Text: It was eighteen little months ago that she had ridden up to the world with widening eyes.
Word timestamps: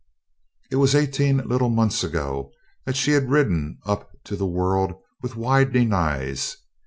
It 0.71 0.77
was 0.77 0.95
eighteen 0.95 1.37
little 1.47 1.69
months 1.69 2.03
ago 2.03 2.51
that 2.85 2.95
she 2.95 3.11
had 3.11 3.29
ridden 3.29 3.77
up 3.85 4.09
to 4.23 4.35
the 4.35 4.47
world 4.47 4.93
with 5.21 5.35
widening 5.35 5.93
eyes. 5.93 6.57